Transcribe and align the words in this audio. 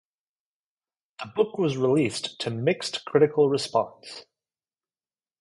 The 1.19 1.27
book 1.27 1.59
was 1.59 1.77
released 1.77 2.39
to 2.39 2.49
mixed 2.49 3.05
critical 3.05 3.49
response. 3.49 4.25